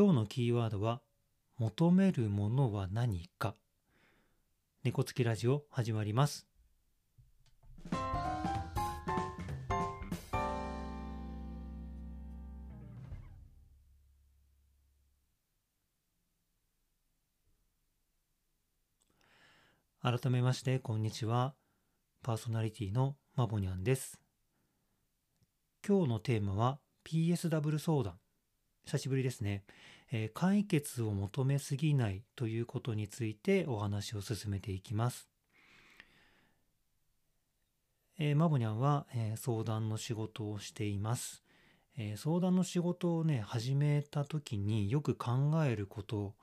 [0.00, 1.02] 今日のキーワードは、
[1.58, 3.54] 求めるものは何か。
[4.82, 6.46] 猫つきラジオ始まります。
[20.00, 21.54] 改めまして、こんにちは。
[22.22, 24.18] パーソナリティのマボニャンです。
[25.86, 28.14] 今日のテーマは PSW 相談。
[28.90, 29.62] 久しぶりですね、
[30.10, 35.28] えー解決を求めすぎないということについてお話を進めていきます。
[38.18, 41.44] えーマボニャンは、えー相談の仕事をしています。
[41.96, 46.34] え相談の仕事をね、始めた時によく考えること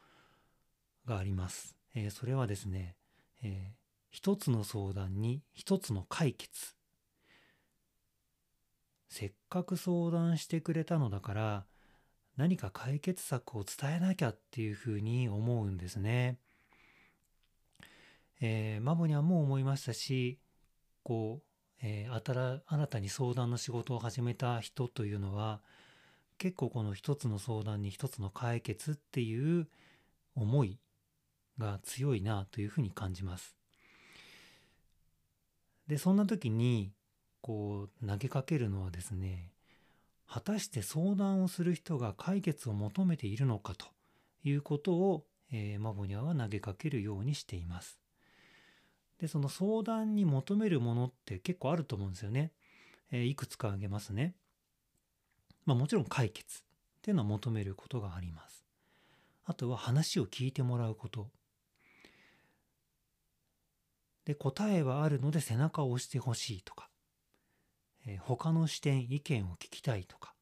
[1.06, 1.76] があります。
[1.96, 2.96] えそれはですね、
[3.44, 3.78] えー
[4.10, 6.76] 一つの相談に一つの解決。
[9.10, 11.66] せっかく相談してくれたのだから、
[12.38, 16.38] 何か解決策を伝えなきゃっていうふうに思うんですね。
[18.40, 20.40] えーマボニャンも思いましたし、
[21.04, 21.44] こう、
[21.82, 25.62] えーあたら新たに相談の仕事を始めた人というのは、
[26.38, 29.68] 結構この一つの相談に一つの解決っていう
[30.36, 30.80] 思い
[31.58, 33.56] が強いなというふうに感じます。
[35.88, 36.92] で、そんな時に、
[37.42, 39.52] こう、投げかけるのはですね、
[40.30, 43.88] 果たして相談をする人が解決を求めているのかと
[44.44, 48.00] いうことを、えーマボニャは投げかけるようにしています。
[49.20, 52.52] で、その相談に求めるものって結構あると思うんですよね。
[53.12, 54.36] えーいくつか挙げますね。
[55.66, 56.62] まあもちろん解決っ
[57.02, 58.66] ていうのは求めることがあります。
[59.46, 61.30] あとは話を聞いてもらうこと。
[64.26, 66.87] で、答えはあるので背中を押してほしいとか、
[68.08, 70.34] えー他の視点、意見を聞きたいとか、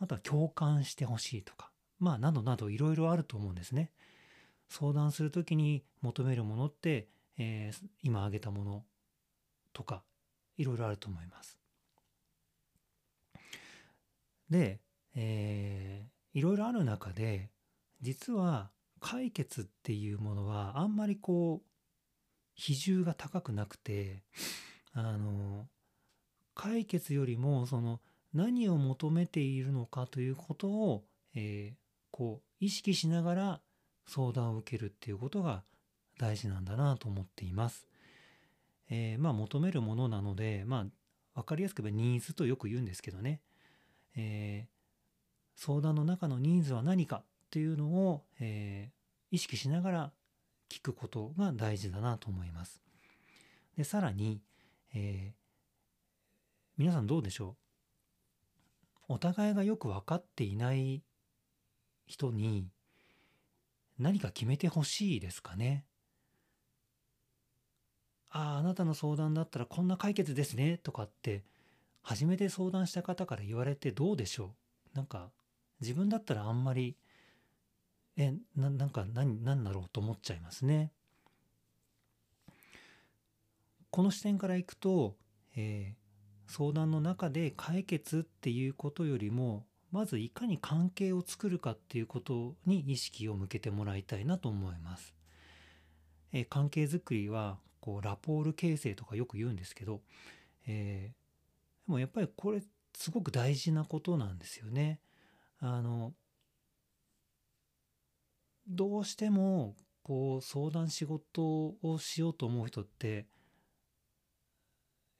[0.00, 3.92] あとは共感してほしいとか、まあ、などなどいろいろあると思うんですね。
[4.68, 7.08] 相談するときに求めるものって、
[7.38, 8.84] えー今挙げたもの
[9.72, 10.02] とか、
[10.56, 11.58] いろいろあると思います。
[14.48, 14.80] で、
[15.14, 17.50] えーいろいろある中で、
[18.00, 18.70] 実は
[19.00, 21.66] 解決っていうものはあんまりこう、
[22.54, 24.22] 比重が高くなくて、
[24.92, 25.66] あの、
[26.54, 28.00] 解決よりもその
[28.34, 31.80] 何を求めているのかということを、えー
[32.12, 33.60] こう意識しながら
[34.06, 35.62] 相談を受けるっていうことが
[36.18, 37.86] 大事なんだなと思っています。
[38.90, 40.86] えーまあ求めるものなので、ま
[41.34, 43.40] あ分かりやすく言えばニーズとよく言うんですけどね、
[44.16, 44.70] えー
[45.54, 49.00] 相談の中のニーズは何かっていうのを、えー
[49.32, 50.12] 意識しながら
[50.68, 52.82] 聞くことが大事だなと思います。
[53.76, 54.42] で、さらに、
[54.92, 55.39] えー
[56.80, 57.56] 皆さんどうでしょ
[59.10, 59.12] う？
[59.12, 61.02] お互いがよく分かっていない
[62.06, 62.68] 人に
[63.98, 65.84] 何か決めてほしいですかね？
[68.30, 71.44] ああ、あなたの相談だったらこんな解決ですねとかって
[72.00, 74.54] 初めて相談した方から言われてどうでしょ
[74.94, 74.96] う？
[74.96, 75.28] なんか
[75.82, 76.96] 自分だったらあんまり
[78.16, 80.92] え、ななんか何、何だろうと思っちゃいますね。
[83.90, 85.18] この視点からいくと、
[85.54, 85.99] えー
[86.50, 95.14] 相談の中で解決っていうことよりもまずいかに関係を作るかっていうことに意識を向けてもらいたいなと思います。
[96.32, 100.00] えー関係づくりはこうラポール形成とかよく言うんですけど、
[100.66, 102.62] えーでもやっぱりこれ
[102.96, 104.98] すごく大事なことなんですよね。
[105.60, 106.14] あの
[108.66, 113.26] どうしてもこう相談仕事をしようと思う人って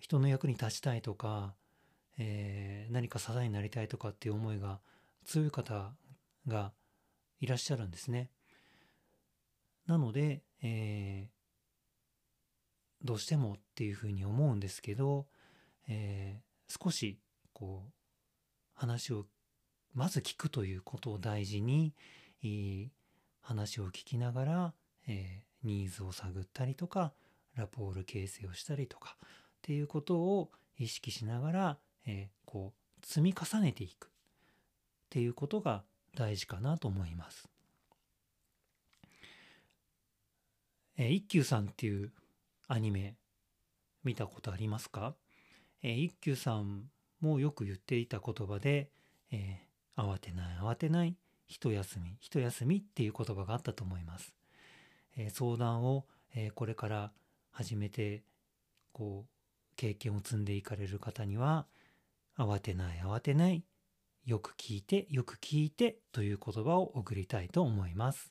[0.00, 1.54] 人の役に立ちたいとか、
[2.18, 4.80] えー何か支えになりたいとかっていう思いが
[5.24, 5.92] 強い方
[6.48, 6.72] が
[7.38, 8.30] いらっしゃるんですね。
[9.86, 11.40] なので、えー
[13.02, 15.26] どうしてもっていうふうに思うんですけど、
[15.88, 17.18] えー少し
[17.52, 17.92] こう
[18.74, 19.26] 話を
[19.94, 21.94] まず聞くということを大事に、
[22.42, 22.88] えー
[23.42, 24.74] 話を聞きながら、
[25.06, 27.12] えーニーズを探ったりとか
[27.54, 29.16] ラポール形成をしたりとか
[29.60, 34.08] っていうことを意識しながら、えーこう積み重ねていくっ
[35.08, 35.84] ていうことが
[36.16, 37.48] 大事かなと思います。
[40.96, 42.12] えー一休さんっていう
[42.68, 43.16] アニメ
[44.02, 45.14] 見たことありますか、
[45.82, 46.90] えー一休さん
[47.20, 48.90] もよく言っていた言葉で、
[49.30, 51.14] えー慌てない慌てない
[51.46, 54.34] 一休み一休みっていう言葉があったと思います。
[55.16, 57.12] えー相談を、えーこれから
[57.50, 58.22] 始めて
[58.92, 59.39] こう
[59.80, 61.64] 経験を積んでいかれる方には
[62.36, 63.64] 慌てない慌てない
[64.26, 68.30] よく聞いて、よく聞いてという言葉を送りたいと思います。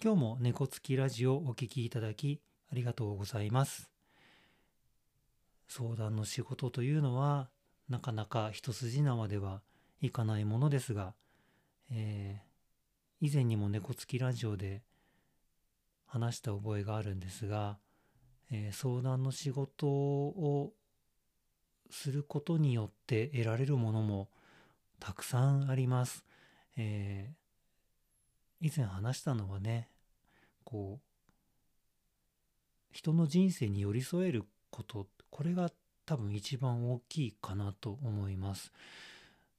[0.00, 2.40] 今日も猫つきラジオをお聴きいただき
[2.70, 3.95] ありがとうございます。
[5.68, 7.48] 相談の仕事というのは
[7.88, 9.62] なかなか一筋縄では
[10.00, 11.14] いかないものですが、
[11.90, 14.82] えー、以前にも猫つきラジオで
[16.06, 17.78] 話した覚えがあるんですが、
[18.50, 20.72] えー、相談の仕事を
[21.90, 24.28] することによって得られるものも
[24.98, 26.24] たくさんあります。
[26.76, 29.88] えー、以前話したのはね、
[30.64, 31.06] こう
[32.92, 35.06] 人の人生に寄り添えること
[35.36, 35.70] これが
[36.06, 38.72] 多分一番大きいかなと思います。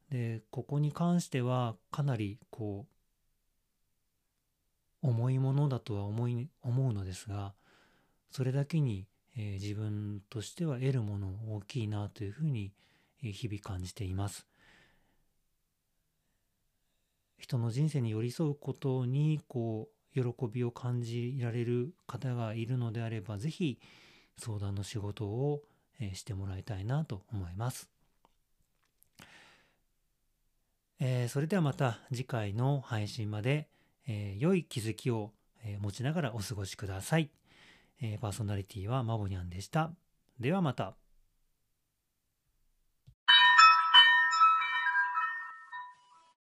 [0.10, 2.88] でここに関してはかなりこ
[5.04, 7.54] う重いものだとは思い思うのですが
[8.32, 9.06] それだけに、
[9.38, 12.74] え、自分としては得るもの大きいなというふうに
[13.22, 14.48] 日々感じています。
[17.38, 23.80] 人の人生に寄り添うことにこう喜びを感じられる方がいるのであれば、ぜひ
[24.38, 25.64] 相談の仕事を
[26.14, 27.90] してもらいたいなと思います。
[31.00, 33.68] えー、それではまた次回の配信まで、
[34.08, 35.32] えー、良い気づきを、
[35.64, 37.30] え、持ちながらお過ごしください。
[38.00, 39.92] えパーソナリティはマボニャンでした。
[40.40, 40.96] ではまた。